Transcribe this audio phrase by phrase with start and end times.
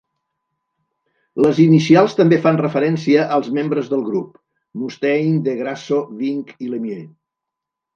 [1.45, 4.43] Les inicials també fan referència als membres del grup:
[4.89, 7.11] Mustaine, DeGrasso, Ving i LeMieux.